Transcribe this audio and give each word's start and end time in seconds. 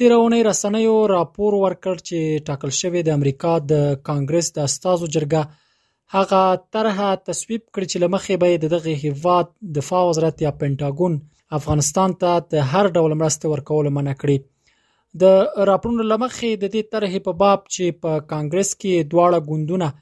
تیر 0.00 0.12
اونۍ 0.18 0.40
رسنیو 0.48 0.96
راپور 1.14 1.52
ورکړ 1.64 1.94
چې 2.08 2.40
ټاکل 2.48 2.72
شوې 2.80 3.00
د 3.08 3.14
امریکا 3.18 3.52
د 3.72 3.84
کانګرس 4.08 4.48
د 4.56 4.66
استازو 4.70 5.08
جرګه 5.16 6.16
هغه 6.16 6.40
طرحه 6.76 7.10
تصویب 7.28 7.62
کړ 7.74 7.82
چې 7.90 7.98
لمخې 8.04 8.34
به 8.44 8.56
د 8.64 8.72
دغه 8.74 8.94
هیواد 9.04 9.52
دفاع 9.78 10.00
وزارت 10.10 10.42
یا 10.46 10.52
پینټاګون 10.62 11.14
افغانستان 11.60 12.16
ته 12.24 12.32
د 12.56 12.66
هر 12.72 12.90
ډول 12.98 13.14
مرسته 13.22 13.52
ورکول 13.54 13.90
منع 14.00 14.16
کړي 14.24 15.22
د 15.24 15.68
راپورونو 15.72 16.08
لمخې 16.14 16.50
د 16.64 16.74
دې 16.74 16.92
طرحې 16.92 17.20
په 17.28 17.38
باب 17.44 17.64
چې 17.74 18.00
په 18.02 18.18
کانګرس 18.34 18.74
کې 18.80 19.08
دواړه 19.12 19.48
ګوندونه 19.52 19.92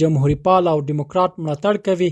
جمهوری 0.00 0.34
پال 0.46 0.68
او 0.72 0.78
ډیموکرات 0.90 1.32
ملاتړ 1.44 1.74
کوي 1.88 2.10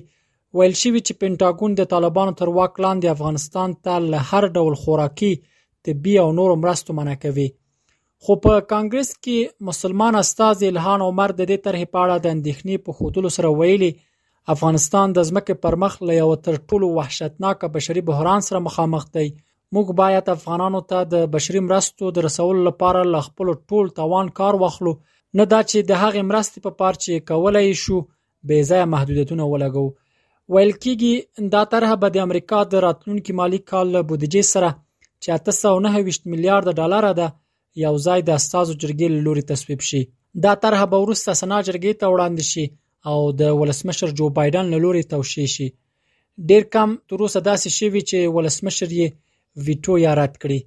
ویل 0.59 0.75
شوی 0.83 1.01
چې 1.07 1.21
پینټاګون 1.23 1.77
د 1.79 1.89
طالبانو 1.95 2.35
تر 2.43 2.51
واک 2.59 2.81
لاندې 2.85 3.15
افغانستان 3.17 3.75
ته 3.89 3.99
له 4.13 4.23
هر 4.33 4.47
ډول 4.57 4.79
خوراکي 4.85 5.33
طبي 5.89 6.15
او 6.23 6.29
نورو 6.39 6.57
مرستو 6.65 6.97
منع 7.01 7.15
کوي 7.25 7.49
خو 8.27 8.37
په 8.47 8.63
کانګرس 8.73 9.11
کې 9.25 9.69
مسلمان 9.69 10.19
استاد 10.23 10.65
الهان 10.71 11.05
عمر 11.09 11.35
د 11.37 11.51
دې 11.51 11.65
طرحې 11.69 11.93
په 11.93 12.03
اړه 12.03 12.25
د 12.25 12.35
اندېښنې 12.37 12.89
په 12.89 12.99
خوتلو 12.99 13.35
سره 13.37 13.55
ویلي 13.61 13.93
افغانستان 14.57 15.15
د 15.19 15.29
ځمکې 15.31 15.63
پر 15.67 15.79
مخ 15.85 15.95
له 16.11 16.19
یو 16.19 16.29
تر 16.49 16.59
ټولو 16.71 16.91
وحشتناک 16.99 17.65
بشري 17.79 18.03
بحران 18.11 18.47
سره 18.49 18.63
مخامخ 18.67 19.07
دی 19.17 19.25
موږ 19.77 19.97
باید 20.03 20.29
افغانانو 20.35 20.83
ته 20.93 21.09
د 21.15 21.25
بشري 21.37 21.65
مرستو 21.71 22.13
د 22.19 22.27
رسول 22.29 22.63
لپاره 22.69 23.07
له 23.15 23.25
خپل 23.29 23.55
ټول 23.73 23.91
توان 24.01 24.31
کار 24.41 24.59
واخلو 24.65 24.95
نه 25.39 25.45
دا 25.53 25.61
چې 25.71 25.79
د 25.91 25.93
هغې 26.03 26.23
مرستې 26.31 26.59
په 26.67 26.71
پار 26.79 26.95
چې 27.03 27.13
کولی 27.31 27.69
شو 27.85 27.97
بې 28.49 28.59
ځایه 28.71 28.91
محدودیتونه 28.95 29.45
ولګوو 29.53 29.95
ویل 30.53 30.73
کېږي 30.83 31.15
دا 31.55 31.63
طرحه 31.73 31.97
به 32.03 32.09
د 32.15 32.25
امریکا 32.27 32.59
د 32.73 32.83
راتلونکي 32.87 33.33
مالی 33.41 33.61
کال 33.71 33.87
له 33.95 34.01
بودیجې 34.09 34.43
سره 34.55 34.71
چې 35.23 35.29
اته 35.37 35.53
سوه 35.61 35.79
نهه 35.85 35.99
ویشت 36.07 36.23
میلیارده 36.33 36.73
ډالره 36.79 37.13
ده 37.21 37.29
یو 37.85 37.95
ځای 38.07 38.21
د 38.25 38.31
استازو 38.39 38.75
جرګې 38.83 39.07
له 39.15 39.21
لوري 39.27 39.43
تصویب 39.53 39.81
شي 39.89 40.03
دا 40.45 40.53
طرحه 40.65 40.87
به 40.93 40.99
وروسته 41.05 41.31
سنا 41.41 41.59
جرګې 41.69 41.93
ته 42.01 42.07
وړاندې 42.15 42.45
شي 42.53 42.65
او 43.11 43.19
د 43.41 43.55
ولسمشر 43.61 44.09
جو 44.19 44.27
بایدن 44.39 44.67
له 44.75 44.79
لوري 44.85 45.03
توشیح 45.13 45.47
شي 45.55 45.69
ډیر 46.49 46.63
کم 46.75 46.89
تر 47.11 47.19
اوسه 47.25 47.41
داسې 47.51 47.69
شوي 47.79 48.03
چې 48.11 48.19
ولسمشر 48.37 48.89
یې 48.99 49.07
ویټو 49.67 49.93
یا 50.07 50.13
رد 50.21 50.35
کړي 50.43 50.59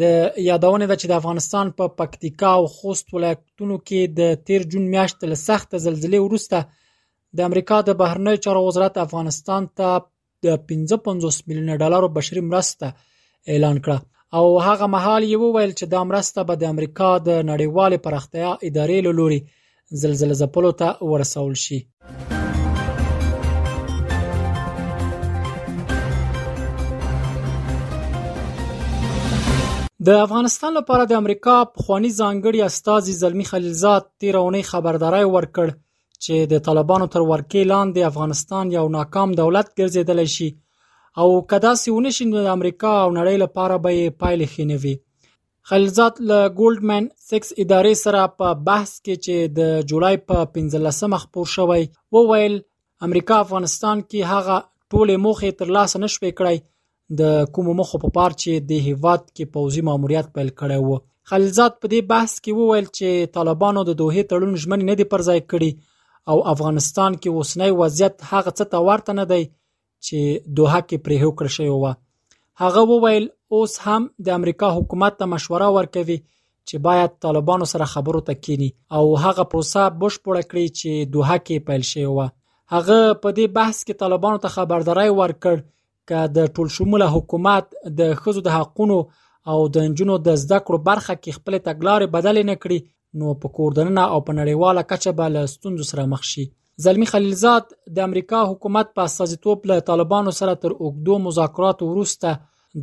د 0.00 0.04
یادونه 0.48 0.84
ده 0.90 0.96
چې 1.00 1.06
د 1.08 1.12
افغانستان 1.20 1.66
په 1.80 1.84
پکتیکا 2.00 2.50
او 2.60 2.64
خوست 2.76 3.06
ولایتونو 3.16 3.76
کې 3.86 4.00
د 4.20 4.40
13 4.50 4.70
جون 4.74 4.84
میاشتې 4.94 5.24
له 5.32 5.36
سخت 5.48 5.70
زلزلې 5.84 6.18
وروسته 6.26 6.58
د 7.40 7.48
امریکا 7.48 7.78
د 7.88 7.98
بهرنی 8.00 8.34
چارو 8.46 8.60
وزارت 8.68 8.94
افغانستان 9.06 9.62
ته 9.82 9.88
د 10.48 10.58
55 10.72 11.38
میلیون 11.48 11.70
ډالر 11.84 12.02
بشري 12.18 12.42
مرسته 12.50 12.86
اعلان 13.54 13.76
کړه 13.84 13.98
او 14.40 14.46
هغه 14.66 14.86
مهال 14.96 15.22
یې 15.30 15.36
وویل 15.44 15.72
چې 15.78 15.84
دا 15.96 16.00
مرسته 16.10 16.40
به 16.50 16.54
د 16.62 16.70
امریکا 16.74 17.10
د 17.30 17.42
نړیوال 17.54 17.92
پراختیا 18.06 18.50
ادارې 18.66 18.98
له 19.08 19.12
لوري 19.22 19.40
زلزلې 20.00 20.36
زپلو 20.44 20.70
ته 20.84 20.88
ورسول 21.10 21.54
شي 21.64 21.78
د 30.08 30.20
افغانستان 30.26 30.72
لپاره 30.78 31.02
د 31.10 31.14
امریکا 31.22 31.52
پخوانی 31.74 32.08
ځانګړي 32.20 32.60
استاذي 32.70 33.12
زلمی 33.22 33.44
خلیلزاد 33.50 34.02
تیرونی 34.22 34.62
خبرداري 34.70 35.24
ورکړ 35.34 35.66
چې 36.24 36.34
د 36.52 36.64
طالبانو 36.68 37.06
تر 37.14 37.22
ورکې 37.28 37.60
لاندې 37.72 38.00
افغانستان 38.12 38.64
یو 38.76 38.82
ناکام 38.96 39.28
دولت 39.40 39.68
ګرځیدل 39.78 40.20
شي 40.36 40.48
او 41.24 41.28
کدا 41.52 41.72
سیونه 41.82 42.10
شین 42.16 42.28
د 42.32 42.40
امریکا 42.56 42.92
او 43.04 43.06
نړۍ 43.18 43.36
لپاره 43.44 43.76
به 43.84 43.92
پایلې 44.20 44.48
خینوي 44.56 44.94
خلیلزاد 45.72 46.14
له 46.32 46.40
ګولډمن 46.58 47.04
6 47.28 47.38
ادارې 47.62 47.94
سره 48.04 48.22
په 48.42 48.46
بحث 48.70 48.92
کې 49.04 49.14
چې 49.24 49.36
د 49.60 49.88
جولای 49.94 50.16
په 50.32 50.50
15 50.56 51.14
مخپور 51.14 51.46
شوی 51.54 51.84
وویل 52.18 52.56
امریکا 53.10 53.36
افغانستان 53.46 53.96
کې 54.10 54.34
هغه 54.34 54.56
ټولې 54.92 55.16
موخې 55.26 55.50
تر 55.62 55.74
لاسه 55.80 56.04
نشوي 56.06 56.30
کړای 56.38 56.71
د 57.20 57.40
کومو 57.56 57.72
مخو 57.80 57.96
په 58.02 58.08
پار 58.16 58.30
چې 58.42 58.66
د 58.72 58.84
هیواد 58.88 59.22
کې 59.34 59.44
پوځي 59.56 59.82
ماموریت 59.88 60.26
پیل 60.36 60.50
کړی 60.58 60.78
و 60.90 61.00
خلیلزاد 61.30 61.72
په 61.80 61.86
دې 61.92 62.00
بحث 62.12 62.32
کې 62.44 62.52
وویل 62.60 62.86
چې 62.96 63.32
طالبانو 63.38 63.80
د 63.88 63.92
دوه 64.00 64.22
تړون 64.30 64.54
ژمن 64.62 64.80
نه 64.88 64.94
دی 65.00 65.06
پرځای 65.14 65.40
کړی 65.50 65.70
او 66.30 66.36
افغانستان 66.52 67.12
کې 67.22 67.30
اوسنی 67.40 67.70
وضعیت 67.80 68.14
هغه 68.30 68.50
څه 68.58 68.64
ته 68.72 68.78
ورته 68.88 69.12
نه 69.20 69.24
دی 69.32 69.42
چې 70.04 70.18
دوه 70.60 70.76
کې 70.88 70.96
پرې 71.06 71.16
هو 71.22 71.30
کړ 71.38 71.46
شوی 71.56 71.72
و 71.72 71.86
هغه 72.62 72.80
وویل 72.92 73.24
اوس 73.58 73.72
هم 73.86 74.02
د 74.28 74.38
امریکا 74.38 74.68
حکومت 74.78 75.12
ته 75.20 75.24
مشوره 75.34 75.68
ورکوي 75.76 76.18
چې 76.68 76.76
باید 76.88 77.16
طالبانو 77.26 77.68
سره 77.72 77.90
خبرو 77.92 78.22
ته 78.30 78.38
کینی 78.46 78.70
او 78.96 79.04
هغه 79.26 79.44
پروسه 79.54 79.82
بشپړه 80.00 80.42
کړي 80.50 80.66
چې 80.80 81.12
دوه 81.16 81.36
کې 81.44 81.68
پیل 81.68 81.82
شوی 81.92 82.08
و 82.10 82.26
هغه 82.74 82.98
په 83.22 83.28
دې 83.36 83.56
بحث 83.60 83.84
کې 83.86 84.02
طالبانو 84.04 84.42
ته 84.46 84.54
خبرداري 84.58 85.08
ورکړ 85.22 85.64
که 86.10 86.22
د 86.36 86.48
ټولشموله 86.56 87.08
حکومت 87.16 87.68
د 87.74 88.16
ښځو 88.22 88.40
د 88.48 88.56
حقونو 88.56 88.96
او 89.52 89.58
د 89.76 89.86
نجونو 89.92 90.16
د 90.26 90.34
زده 90.44 90.58
کړو 90.66 90.80
برخه 90.88 91.14
کې 91.22 91.36
خپل 91.38 91.58
تګلارې 91.68 92.12
بدلې 92.16 92.44
نه 92.50 92.56
کړي 92.62 92.80
نو 93.22 93.34
په 93.44 93.54
کوردننه 93.58 94.04
او 94.16 94.18
په 94.28 94.36
نړیواله 94.40 94.86
کچه 94.90 95.14
به 95.20 95.32
له 95.36 95.42
ستونزو 95.54 95.86
سره 95.92 96.06
مخ 96.12 96.26
شي 96.32 96.44
زلمی 96.84 97.08
خلیلزاد 97.12 97.72
د 97.96 98.06
امریکا 98.08 98.42
حکومت 98.52 98.92
په 98.98 99.08
استازیتوب 99.10 99.66
له 99.70 99.84
طالبانو 99.90 100.36
سره 100.40 100.58
تر 100.66 100.76
اوګدو 100.82 101.18
مذاکرات 101.28 101.82
وروسته 101.88 102.34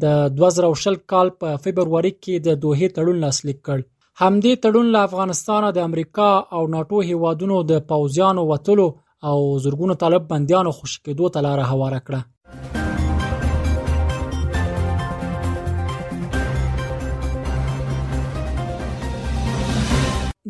د 0.03 0.19
2020 0.39 0.99
کال 1.13 1.31
په 1.43 1.61
فبرवरी 1.67 2.13
کې 2.17 2.43
د 2.49 2.59
دوه 2.65 2.89
تړون 2.97 3.23
لاسلیک 3.25 3.61
کړ 3.61 3.87
همدې 4.23 4.63
تړون 4.65 4.91
له 4.97 5.07
افغانستان 5.09 5.69
د 5.77 5.87
امریکا 5.89 6.27
او 6.59 6.65
ناتو 6.75 7.03
هیوادونو 7.11 7.61
د 7.71 7.85
پوزیانو 7.93 8.45
وټلو 8.51 8.87
او 9.31 9.39
زورګونو 9.63 9.97
طالب 10.05 10.29
بنديانو 10.35 10.75
خوشکېدو 10.81 11.33
ته 11.37 11.47
لار 11.47 11.63
هواره 11.71 12.03
کړه 12.11 12.87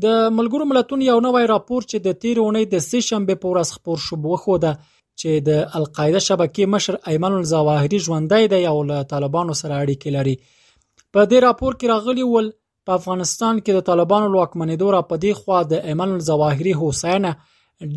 د 0.03 0.21
ملګرو 0.37 0.65
ملتونو 0.71 1.05
یو 1.07 1.17
نوی 1.25 1.47
راپور 1.51 1.85
چې 1.91 2.03
د 2.07 2.17
تیر 2.23 2.39
اونۍ 2.43 2.67
د 2.73 2.83
سې 2.87 3.05
شنبه 3.11 3.35
په 3.43 3.53
ورځ 3.53 3.71
خبر 3.77 4.01
شو 4.07 4.19
بوخوده 4.25 4.73
چې 5.21 5.45
د 5.47 5.59
القاعده 5.79 6.21
شبکې 6.27 6.67
مشر 6.73 6.97
ایمن 7.13 7.33
الزواهری 7.39 7.99
ژوندۍ 8.07 8.49
دی 8.53 8.59
او 8.73 8.75
له 8.91 9.07
طالبانو 9.13 9.57
سره 9.61 9.79
اړیکې 9.79 10.15
لري 10.17 10.35
په 10.45 11.21
دې 11.31 11.43
راپور 11.47 11.77
کې 11.79 11.91
راغلی 11.95 12.27
ول 12.33 12.49
په 12.89 12.99
افغانستان 12.99 13.61
کې 13.63 13.79
د 13.79 13.87
طالبانو 13.89 14.29
لوکمنیدو 14.35 14.93
را 14.97 15.01
په 15.11 15.21
دې 15.25 15.41
خوا 15.41 15.59
د 15.73 15.91
ایمن 15.91 16.15
الزواهری 16.19 16.75
حسین 16.83 17.27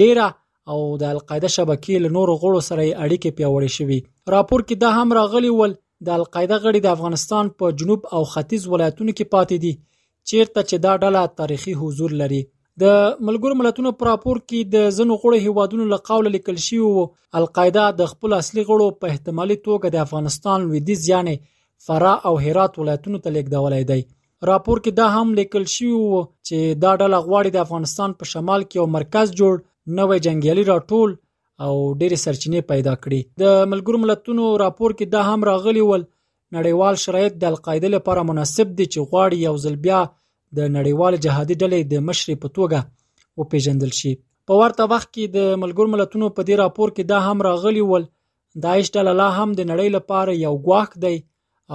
ډیره 0.00 0.26
او 0.72 0.80
د 1.04 1.14
القاعده 1.16 1.54
شبکې 1.54 2.04
له 2.04 2.16
نورو 2.16 2.34
غړو 2.42 2.66
سره 2.70 2.82
اړیکې 2.82 3.38
پیوړې 3.38 3.76
شوې 3.76 4.34
راپور 4.36 4.66
کې 4.66 4.84
دا 4.84 4.98
هم 4.98 5.16
راغلی 5.20 5.54
ول 5.60 5.78
د 6.10 6.16
القاعده 6.18 6.58
غړي 6.66 6.84
د 6.84 6.92
افغانستان 6.96 7.54
په 7.62 7.74
جنوب 7.82 8.10
او 8.16 8.22
ختیځ 8.34 8.74
ولایتونو 8.74 9.16
کې 9.18 9.34
پاتې 9.36 9.66
دي 9.66 9.74
چیرته 10.30 10.62
چې 10.70 10.76
دا 10.86 10.92
ډله 11.04 11.22
تاریخي 11.42 11.74
حضور 11.84 12.10
لري 12.22 12.40
د 12.82 13.00
ملګرو 13.28 13.54
ملتونو 13.60 13.90
پر 14.00 14.08
راپور 14.10 14.36
کې 14.48 14.60
د 14.74 14.92
زنو 14.98 15.16
غړو 15.22 15.38
هیوادونو 15.48 15.84
له 15.94 15.98
قوله 16.10 16.30
لیکل 16.36 16.58
شوی 16.66 16.78
او 16.88 17.06
القاعده 17.40 17.84
د 18.00 18.10
خپل 18.12 18.30
اصلي 18.40 18.62
غړو 18.70 18.88
په 19.04 19.14
احتمالي 19.14 19.56
توګه 19.66 19.86
د 19.96 20.04
افغانستان 20.06 20.56
لویدیز 20.68 21.08
یعنی 21.12 21.36
فرا 21.88 22.12
او 22.30 22.34
هرات 22.46 22.78
ولایتونو 22.82 23.20
ته 23.26 23.34
لیکدولای 23.38 23.82
دی 23.92 23.98
راپور 24.50 24.78
کې 24.86 25.00
دا 25.00 25.06
هم 25.16 25.34
لیکل 25.40 25.64
شوی 25.74 25.92
چې 26.46 26.58
دا 26.84 26.92
ډله 27.02 27.18
غواړي 27.26 27.50
د 27.56 27.66
افغانستان 27.66 28.16
په 28.22 28.30
شمال 28.32 28.60
کې 28.68 28.80
یو 28.80 28.86
مرکز 28.96 29.34
جوړ 29.40 29.62
نوې 30.00 30.26
جنگیالي 30.28 30.64
راټول 30.72 31.10
او 31.66 31.72
ډېری 31.74 32.22
سرچینې 32.24 32.72
پیدا 32.72 32.94
کړي 33.04 33.44
د 33.44 33.58
ملګرو 33.74 34.02
ملتونو 34.06 34.48
راپور 34.64 34.96
کې 34.98 35.16
دا 35.16 35.20
هم 35.34 35.48
راغلی 35.50 35.84
ول 35.90 36.10
نړیوال 36.56 36.94
شرایط 37.04 37.34
د 37.42 37.50
القاعده 37.52 37.88
لپاره 37.96 38.20
مناسب 38.30 38.68
دي 38.80 38.86
چې 38.92 38.98
غواړي 39.08 39.36
یو 39.46 39.54
ځل 39.64 39.76
بیا 39.86 40.00
د 40.60 40.70
نړیوال 40.76 41.14
جهادي 41.26 41.54
ډلې 41.62 41.78
د 41.92 42.06
مشر 42.08 42.28
په 42.44 42.48
توګه 42.58 42.78
وپیژندل 43.42 43.92
شي 44.00 44.12
په 44.50 44.54
ورته 44.62 44.82
وخت 44.94 45.08
کې 45.14 45.24
د 45.36 45.50
ملګر 45.64 45.86
ملتونو 45.94 46.26
په 46.36 46.40
دې 46.48 46.54
راپور 46.62 46.88
کې 46.96 47.02
دا 47.12 47.18
هم 47.30 47.38
راغلی 47.48 47.82
ول 47.90 48.04
داعش 48.64 48.86
ډله 48.96 49.12
لا 49.20 49.28
هم 49.38 49.48
د 49.58 49.60
نړۍ 49.70 49.88
لپاره 49.98 50.32
یو 50.46 50.54
ګواښ 50.66 50.88
دی 51.04 51.14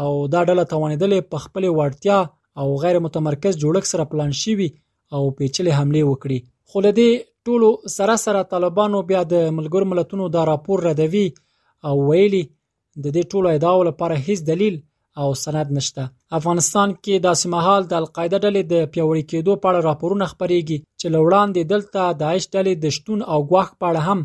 او 0.01 0.09
دا 0.33 0.41
ډله 0.49 0.63
توانیدلې 0.73 1.19
په 1.35 1.45
خپل 1.45 1.63
وړتیا 1.79 2.19
او 2.63 2.67
غیر 2.83 2.97
متمرکز 3.05 3.53
جوړښت 3.63 3.87
سره 3.93 4.03
پلان 4.11 4.31
شوی 4.41 4.67
او 5.15 5.21
پیچلې 5.37 5.71
حمله 5.79 6.01
وکړي 6.11 6.39
خو 6.69 6.77
لدی 6.85 7.09
ټولو 7.49 7.69
سره 7.97 8.15
سره 8.25 8.45
طالبانو 8.53 8.99
بیا 9.11 9.21
د 9.33 9.49
ملګر 9.57 9.81
ملتونو 9.93 10.25
دا 10.37 10.41
راپور 10.51 10.77
ردوي 10.89 11.25
او 11.89 11.95
ویلي 12.11 12.43
د 13.05 13.07
دې 13.15 13.23
ټولو 13.31 13.47
ادعاو 13.55 13.81
لپاره 13.89 14.15
هیڅ 14.27 14.39
دلیل 14.51 14.75
او 15.23 15.25
سند 15.43 15.69
نشته 15.77 16.03
افغانستان 16.37 16.89
کې 17.03 17.15
داسې 17.27 17.47
مهال 17.55 17.81
د 17.91 17.97
القاعده 18.01 18.37
ډلې 18.45 18.61
د 18.71 18.73
پیوړی 18.95 19.23
کېدو 19.31 19.53
په 19.65 19.69
اړه 19.71 19.79
راپورونه 19.89 20.25
خپريږي 20.31 20.77
چې 20.99 21.05
لوړان 21.15 21.47
دي 21.57 21.63
دلته 21.73 22.01
داعش 22.23 22.43
ډلې 22.55 22.73
د 22.83 22.85
شتون 22.97 23.19
او 23.35 23.39
غوښ 23.51 23.67
په 23.79 23.85
اړه 23.91 24.01
هم 24.09 24.19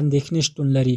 اندېښنې 0.00 0.40
شتون 0.48 0.66
لري 0.78 0.96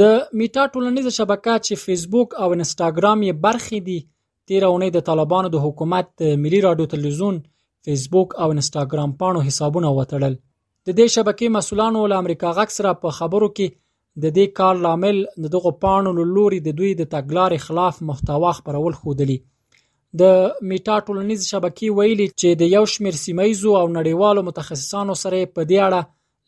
د 0.00 0.02
میټا 0.38 0.64
ټولنیزه 0.74 1.12
شبکه 1.20 1.54
چې 1.66 1.74
فیسبوک 1.84 2.28
او 2.42 2.48
انستګرام 2.56 3.18
یې 3.30 3.34
برخې 3.46 3.78
دي 3.88 3.98
تیر 4.50 4.62
اونۍ 4.70 4.88
د 4.96 4.98
طالبانو 5.08 5.48
د 5.56 5.58
حکومت 5.70 6.06
ملي 6.46 6.60
رادیو 6.70 6.86
تلویزیون 6.98 7.36
فیسبوک 7.86 8.28
او 8.42 8.48
انسټاګرام 8.54 9.10
پاڼو 9.20 9.40
حسابونه 9.48 9.88
وتړل 9.98 10.34
د 10.86 10.88
دې 10.98 11.06
شبکې 11.14 11.46
مسولانو 11.56 12.00
له 12.12 12.16
امریکا 12.24 12.50
غږ 12.58 12.68
سره 12.78 12.90
په 13.04 13.08
خبرو 13.18 13.48
کې 13.56 13.66
د 14.24 14.34
دې 14.38 14.46
کار 14.60 14.74
لامل 14.84 15.16
د 15.46 15.52
دغو 15.56 15.70
پاڼو 15.84 16.10
له 16.20 16.24
لوري 16.36 16.58
د 16.66 16.78
دوی 16.82 16.92
د 16.96 17.02
تګلارې 17.14 17.58
خلاف 17.66 17.96
محتوا 18.10 18.50
خپرول 18.60 18.92
ښودلی 19.00 19.38
د 20.20 20.40
میټا 20.68 20.96
ټولنیز 21.06 21.40
شبکې 21.52 21.86
ویلي 21.98 22.26
چې 22.40 22.48
د 22.64 22.72
یو 22.76 22.82
شمیر 22.96 23.16
سیمایزو 23.24 23.70
او 23.82 23.84
نړیوالو 23.96 24.40
متخصصانو 24.48 25.14
سره 25.22 25.44
په 25.54 25.62
دې 25.70 25.78
اړه 25.86 26.02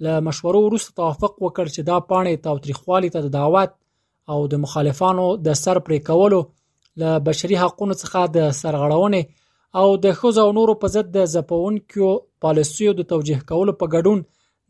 له 0.07 0.13
مشورو 0.27 0.61
وروسته 0.67 0.91
توافق 1.01 1.33
وکړ 1.45 1.67
چې 1.75 1.83
دا 1.91 1.97
پاڼې 2.11 2.45
تاوتریخوالي 2.49 3.09
ته 3.15 3.21
د 3.25 3.29
دعوت 3.39 3.71
او 4.35 4.39
د 4.53 4.61
مخالفانو 4.67 5.25
د 5.47 5.57
سر 5.63 5.77
پرې 5.87 6.09
کولو 6.11 6.41
له 7.03 7.11
بشري 7.29 7.57
حقوقو 7.63 7.95
څخه 8.03 8.21
د 8.37 8.47
سرغړونې 8.61 9.23
او 9.81 9.87
د 10.05 10.06
ښځو 10.21 10.41
او 10.47 10.50
نورو 10.59 10.75
په 10.82 10.87
ضد 10.94 11.06
د 11.17 11.29
ځپونکو 11.35 12.09
پالیسیو 12.44 12.93
د 12.99 13.06
توجیه 13.12 13.41
کولو 13.50 13.73
په 13.81 13.87
ګډون 13.94 14.19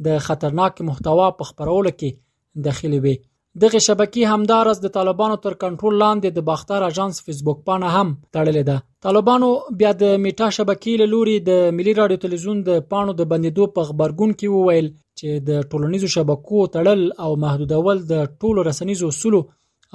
د 0.06 0.18
خطرناک 0.26 0.74
محتوا 0.88 1.26
په 1.38 1.48
خپرولو 1.50 1.90
کې 1.98 2.64
داخلي 2.66 3.00
وي 3.06 3.14
دغه 3.62 3.78
شبکې 3.86 4.30
همدارس 4.32 4.78
د 4.82 4.90
طالبانو 4.96 5.34
تر 5.44 5.54
کنټرول 5.62 5.94
لاندې 6.02 6.30
د 6.36 6.46
باختر 6.48 6.86
اژانس 6.86 7.20
فیسبوک 7.26 7.58
پاڼه 7.66 7.90
هم 7.96 8.08
تړلې 8.34 8.62
ده 8.70 8.76
طالبانو 9.06 9.50
بیا 9.82 9.92
د 10.02 10.14
میټا 10.24 10.48
شبکې 10.58 10.92
له 11.02 11.06
لوري 11.12 11.36
د 11.50 11.60
ملي 11.80 11.94
رادیو 12.00 12.22
تلویزیون 12.24 12.64
د 12.68 12.80
پاڼو 12.94 13.16
د 13.20 13.28
بندیدو 13.34 13.68
په 13.76 13.90
خبرګون 13.90 14.32
کې 14.40 14.48
وویل 14.56 14.88
چې 14.92 15.46
د 15.48 15.68
ټولنیزو 15.70 16.12
شبکو 16.16 16.64
تړل 16.78 17.02
او 17.26 17.30
محدودول 17.44 18.02
د 18.12 18.24
ټولو 18.44 18.66
رسنیزو 18.70 19.12
اصولو 19.14 19.42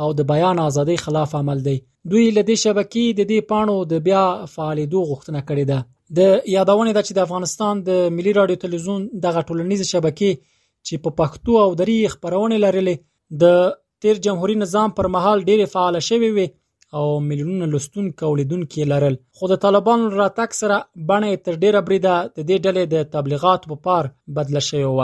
او 0.03 0.09
د 0.19 0.27
بیان 0.33 0.57
ازادۍ 0.69 0.97
خلاف 1.05 1.31
عمل 1.39 1.59
دی 1.67 1.77
دوی 2.11 2.25
له 2.35 2.43
دې 2.49 2.57
شبکې 2.65 3.05
د 3.19 3.27
دې 3.31 3.39
پاڼو 3.49 3.77
د 3.93 4.05
بیا 4.07 4.21
فعالېدو 4.53 4.99
غوښتنه 5.09 5.39
کړې 5.47 5.65
ده 5.71 5.79
د 6.17 6.47
یادونه 6.55 6.91
ده 6.97 7.01
چې 7.07 7.13
د 7.17 7.27
افغانستان 7.27 7.73
د 7.89 7.99
ملي 8.19 8.31
رادیو 8.39 8.61
تلویزیون 8.63 9.01
دغه 9.25 9.41
ټولنیز 9.47 9.81
شبکې 9.93 10.31
چې 10.87 10.95
په 11.05 11.11
پښتو 11.19 11.53
او 11.65 11.67
دري 11.83 11.97
خبرونه 12.15 12.55
لرلې 12.65 12.95
د 13.43 13.61
تیر 14.05 14.15
جمهوریت 14.25 14.59
نظام 14.63 14.89
پر 15.01 15.05
مهال 15.17 15.37
ډېر 15.49 15.59
فعال 15.73 15.95
شوی 16.09 16.29
وي 16.37 16.47
او 16.99 17.05
ملیونونه 17.29 17.65
لستون 17.73 18.05
کولیدون 18.21 18.61
کې 18.71 18.81
لرل 18.93 19.15
خو 19.39 19.49
د 19.51 19.61
طالبانو 19.67 20.05
راتک 20.23 20.49
سره 20.61 20.77
باندې 21.09 21.45
تر 21.45 21.53
ډېره 21.63 21.79
بریده 21.87 22.15
د 22.37 22.39
دې 22.49 22.57
ډلې 22.65 22.83
د 22.93 22.97
تبلیغات 23.17 23.61
په 23.71 23.75
پار 23.87 24.11
بدله 24.39 24.61
شوی 24.71 24.87
و 24.93 24.97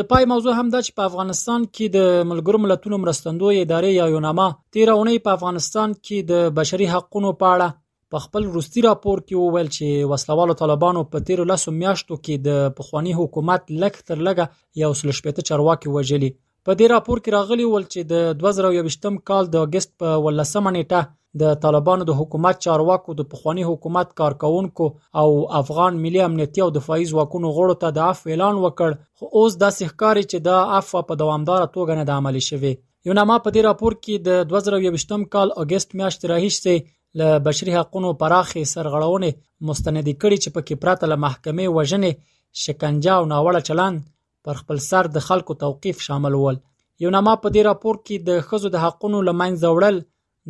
د 0.00 0.04
پای 0.10 0.24
موضوع 0.30 0.52
هم 0.58 0.68
دا 0.72 0.78
چې 0.84 0.92
په 0.98 1.06
افغانستان 1.10 1.64
کې 1.76 1.86
د 1.94 2.28
ملګرو 2.28 2.58
ملتونو 2.64 2.98
مرستندوی 3.00 3.56
ادارې 3.62 3.88
یا 3.94 4.04
یوناما 4.14 4.44
تیر 4.76 4.90
اونۍ 4.92 5.18
په 5.26 5.32
افغانستان 5.38 5.96
کې 5.96 6.28
د 6.30 6.54
بشري 6.58 6.86
حقوقو 6.92 7.32
په 7.40 7.50
اړه 7.56 8.14
په 8.14 8.22
خپل 8.26 8.46
روستي 8.54 8.84
راپور 8.86 9.22
کې 9.26 9.42
وویل 9.42 9.68
چې 9.74 10.08
وسلوالو 10.12 10.56
طالبانو 10.62 11.02
په 11.14 11.26
تیر 11.30 11.42
لسو 11.50 11.74
میاشتو 11.80 12.18
کې 12.20 12.46
د 12.48 12.72
پخوانی 12.80 13.12
حکومت 13.20 13.68
لک 13.84 14.00
تر 14.12 14.18
لګه 14.28 14.84
یو 14.84 14.90
سل 15.02 15.14
شپته 15.20 15.46
چرواکي 15.50 15.92
وجلی 15.98 16.32
په 16.68 16.78
دې 16.78 16.92
راپور 16.94 17.22
کې 17.24 17.36
راغلی 17.38 17.68
ول 17.74 17.88
چې 17.92 18.10
د 18.12 18.44
2021م 18.46 19.20
کال 19.32 19.54
د 19.56 19.68
اگست 19.70 19.94
په 20.04 20.18
18 20.22 20.76
نیټه 20.78 21.08
د 21.40 21.56
طالبانو 21.62 22.04
د 22.06 22.14
حکومت 22.20 22.56
چارواکو 22.64 23.14
د 23.18 23.26
پخوانی 23.32 23.64
حکومت 23.70 24.12
کارکونکو 24.20 24.86
او 25.22 25.28
افغان 25.60 26.00
ملي 26.06 26.20
امنیتي 26.28 26.62
او 26.66 26.70
دفاعي 26.76 27.04
ځواکونو 27.12 27.48
غړو 27.58 27.76
ته 27.84 27.88
د 27.98 28.06
عفو 28.10 28.30
اعلان 28.30 28.56
وکړ 28.64 28.90
خو 29.18 29.24
اوس 29.36 29.52
داسې 29.62 29.84
ښکاري 29.92 30.24
چې 30.30 30.38
دا 30.48 30.56
عفو 30.78 31.02
په 31.10 31.14
دوامدار 31.22 31.62
توګه 31.76 31.94
نه 32.00 32.16
عملی 32.22 32.42
شوی 32.48 32.72
یو 33.06 33.14
نامه 33.18 33.36
په 33.44 33.50
دې 33.54 33.60
راپور 33.68 33.92
کې 34.00 34.26
د 34.28 34.56
2023 34.56 35.30
کال 35.36 35.48
اگست 35.64 35.94
میاشتې 36.00 36.32
راهیسې 36.34 36.88
له 37.20 37.28
بشري 37.48 37.78
حقوقو 37.78 38.12
پراخې 38.24 38.74
سرغړونې 38.74 39.40
مستند 39.70 40.08
کړي 40.22 40.36
چې 40.42 40.50
په 40.58 40.66
کې 40.66 40.82
پراته 40.84 41.12
له 41.12 41.20
محکمې 41.28 41.76
وژنې 41.76 42.26
شکنجه 42.64 43.14
او 43.20 43.24
ناوړه 43.34 43.66
چلند 43.70 44.04
پر 44.48 44.60
خپل 44.64 44.82
سر 44.90 45.10
د 45.16 45.26
خلکو 45.30 45.58
توقيف 45.66 46.04
شامل 46.10 46.38
ول 46.44 46.60
یو 47.06 47.10
نامه 47.18 47.38
په 47.44 47.54
دې 47.54 47.70
راپور 47.72 48.02
کې 48.06 48.30
د 48.30 48.48
خزو 48.50 48.74
د 48.78 48.84
حقونو 48.86 49.26
لمنځه 49.28 49.78
وړل 49.78 49.98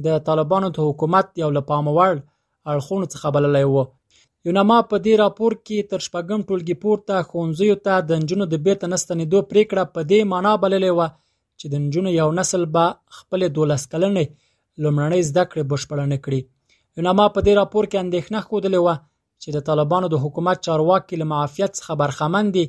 د 0.04 0.18
طالبانو 0.26 0.68
د 0.76 0.86
حکومت 0.88 1.26
یو 1.42 1.50
له 1.56 1.62
پامه 1.70 1.92
وړ 1.98 2.14
اړخونو 2.72 3.06
څخه 3.12 3.26
بللی 3.36 3.66
و 3.68 3.76
یوناما 4.48 4.76
په 4.90 4.96
دې 5.04 5.14
راپور 5.24 5.52
کې 5.66 5.88
تر 5.90 6.00
شپږم 6.06 6.40
ټولګي 6.48 6.76
پورته 6.82 7.16
ښوونځیو 7.28 7.76
ته 7.86 7.94
د 8.08 8.22
نجونو 8.22 8.44
د 8.52 8.62
بیرته 8.66 8.86
نه 8.92 8.96
ستنېدو 9.02 9.38
پرېکړه 9.50 9.82
په 9.94 10.00
دې 10.10 10.20
معنا 10.32 10.52
بللې 10.62 10.92
وه 10.98 11.08
چې 11.58 11.66
د 11.72 11.74
نجونو 11.84 12.10
یو 12.20 12.28
نسل 12.38 12.62
به 12.74 12.84
خپلې 13.18 13.46
دولس 13.56 13.82
کلنې 13.92 14.24
لومړنۍ 14.82 15.22
زده 15.30 15.44
کړې 15.50 15.62
بشپړه 15.70 16.04
نه 16.12 16.18
کړي 16.24 16.40
یوناما 16.96 17.26
په 17.36 17.40
دې 17.46 17.52
راپور 17.60 17.84
کې 17.90 18.02
اندېښنه 18.04 18.38
ښودلې 18.46 18.80
وه 18.86 18.96
چې 19.42 19.48
د 19.56 19.58
طالبانو 19.68 20.06
د 20.10 20.16
حکومت 20.24 20.56
چارواکي 20.66 21.14
له 21.20 21.26
معافیت 21.32 21.70
څخه 21.78 21.92
برخمن 22.02 22.46
دي 22.56 22.64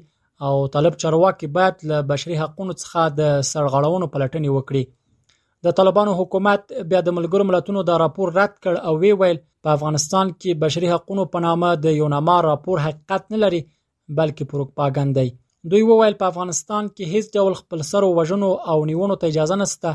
او 0.45 0.53
طالب 0.75 0.93
چارواکي 1.01 1.47
باید 1.55 1.75
له 1.89 1.97
بشري 2.11 2.35
حقوقو 2.41 2.73
څخه 2.83 2.99
د 3.19 3.23
سرغړونو 3.51 4.07
پلټنې 4.13 4.49
وکړي 4.57 4.83
د 5.65 5.71
طالبانو 5.77 6.11
حکومت 6.19 6.61
بیا 6.89 6.99
د 7.07 7.13
ملګرو 7.17 7.43
ملتونو 7.49 7.79
دا 7.89 7.95
راپور 8.03 8.27
رد 8.39 8.53
کړ 8.63 8.73
او 8.91 8.93
وی 9.01 9.11
ویل 9.21 9.37
په 9.65 9.69
افغانستان 9.79 10.27
کې 10.39 10.59
بشري 10.63 10.87
حقوقو 10.93 11.25
په 11.35 11.41
نامه 11.45 11.69
د 11.83 11.97
یو 11.99 12.07
نامه 12.13 12.37
راپور 12.45 12.77
حقیقت 12.85 13.23
نه 13.33 13.37
لري 13.43 13.59
بلکې 14.19 14.43
پروپاګاندای 14.53 15.29
دوی 15.73 15.81
وویل 15.89 16.15
په 16.21 16.25
افغانستان 16.31 16.83
کې 16.95 17.03
هیڅ 17.17 17.25
ډول 17.41 17.53
خپل 17.61 17.79
سر 17.91 18.03
وژنو 18.19 18.49
او 18.73 18.77
نیونو 18.91 19.17
ته 19.23 19.33
اجازه 19.33 19.57
نشته 19.63 19.91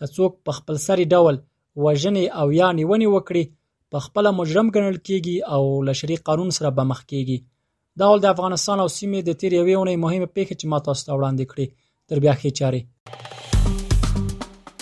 که 0.00 0.08
څوک 0.16 0.34
په 0.48 0.56
خپل 0.58 0.80
سری 0.86 1.06
ډول 1.14 1.38
وژنې 1.86 2.24
او 2.42 2.46
یا 2.58 2.68
نیونې 2.78 3.08
وکړي 3.12 3.54
په 3.94 4.04
خپل 4.08 4.28
مجرم 4.40 4.66
ګڼل 4.76 4.98
کیږي 5.08 5.36
او 5.56 5.62
لشري 5.90 6.18
قانون 6.28 6.50
سره 6.58 6.72
به 6.78 6.88
مخ 6.92 7.00
کیږي 7.06 8.04
دا 8.04 8.12
ول 8.12 8.22
د 8.26 8.36
افغانستان 8.36 8.78
او 8.84 8.86
سیمې 8.96 9.30
د 9.30 9.40
تیریوي 9.44 9.74
اونۍ 9.78 9.96
مهمه 10.04 10.30
پیښه 10.36 10.54
چې 10.60 10.66
ما 10.74 10.82
تاسو 10.90 11.08
ته 11.08 11.18
وړاندې 11.18 11.54
کړې 11.54 12.14
تر 12.14 12.22
بیا 12.26 12.34
خې 12.40 12.60
چاره 12.60 13.25